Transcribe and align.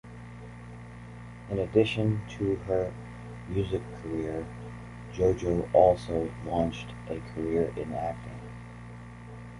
In 1.51 1.59
addition 1.59 2.21
to 2.29 2.55
her 2.65 2.91
music 3.49 3.83
career, 4.01 4.47
JoJo 5.13 5.71
also 5.75 6.31
launched 6.43 6.87
a 7.07 7.19
career 7.35 7.71
in 7.77 7.93
acting. 7.93 8.41